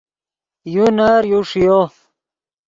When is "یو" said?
0.73-0.85, 1.31-1.39